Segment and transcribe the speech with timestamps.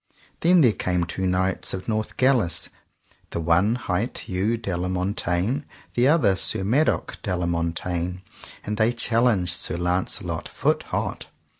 [0.39, 2.69] Then there came two knights of Northgalis,
[3.29, 8.23] that one hight Hew de la Montaine, and the other Sir Madok de la Montaine,
[8.63, 11.27] and they challenged Sir Launcelot foot hot.